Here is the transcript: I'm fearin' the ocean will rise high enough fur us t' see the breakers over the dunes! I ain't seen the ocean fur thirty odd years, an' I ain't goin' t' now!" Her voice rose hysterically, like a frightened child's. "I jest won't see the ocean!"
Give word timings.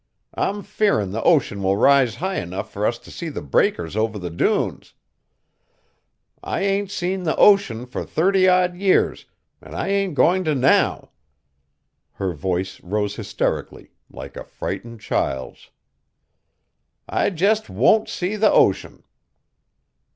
I'm 0.33 0.63
fearin' 0.63 1.11
the 1.11 1.21
ocean 1.21 1.61
will 1.61 1.77
rise 1.77 2.15
high 2.15 2.37
enough 2.39 2.71
fur 2.71 2.87
us 2.87 2.97
t' 2.97 3.11
see 3.11 3.29
the 3.29 3.43
breakers 3.43 3.95
over 3.95 4.17
the 4.17 4.31
dunes! 4.31 4.95
I 6.41 6.61
ain't 6.61 6.89
seen 6.89 7.21
the 7.21 7.35
ocean 7.35 7.85
fur 7.85 8.03
thirty 8.03 8.47
odd 8.47 8.75
years, 8.75 9.27
an' 9.61 9.75
I 9.75 9.89
ain't 9.89 10.15
goin' 10.15 10.43
t' 10.43 10.55
now!" 10.55 11.11
Her 12.13 12.33
voice 12.33 12.81
rose 12.83 13.15
hysterically, 13.17 13.91
like 14.09 14.35
a 14.35 14.43
frightened 14.43 15.01
child's. 15.01 15.69
"I 17.07 17.29
jest 17.29 17.69
won't 17.69 18.09
see 18.09 18.35
the 18.35 18.51
ocean!" 18.51 19.03